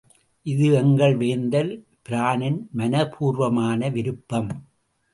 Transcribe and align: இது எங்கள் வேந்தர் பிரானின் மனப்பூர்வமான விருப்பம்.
இது 0.45 0.73
எங்கள் 0.73 1.15
வேந்தர் 1.17 1.69
பிரானின் 2.09 2.59
மனப்பூர்வமான 2.77 3.91
விருப்பம். 3.91 4.51